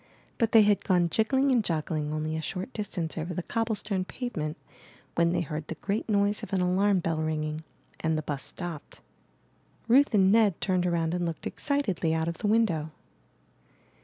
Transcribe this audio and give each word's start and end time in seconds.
But 0.39 0.51
they 0.51 0.63
had 0.63 0.83
gone 0.83 1.11
jiggling 1.11 1.51
and 1.51 1.63
joggling 1.63 2.11
only 2.11 2.35
a 2.35 2.41
short 2.41 2.73
distance 2.73 3.19
over 3.19 3.35
the 3.35 3.43
cobble 3.43 3.75
stone 3.75 4.03
pave 4.03 4.35
ment, 4.35 4.57
when 5.13 5.31
they 5.31 5.41
heard 5.41 5.67
the 5.67 5.75
great 5.75 6.09
noise 6.09 6.41
of 6.41 6.51
an 6.53 6.59
alarm 6.59 7.01
bell 7.01 7.19
ringing, 7.19 7.63
and 7.99 8.17
the 8.17 8.23
bus 8.23 8.41
stopped. 8.41 8.99
Ruth 9.87 10.15
and 10.15 10.31
Ned 10.31 10.59
turned 10.59 10.87
around 10.87 11.13
and 11.13 11.23
looked 11.23 11.45
excitedly 11.45 12.15
out 12.15 12.27
of 12.27 12.39
the 12.39 12.47
win 12.47 12.65
dow. 12.65 12.89